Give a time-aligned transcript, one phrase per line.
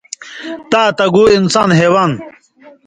[0.71, 2.11] تاء، تگُو، انسان، حیوان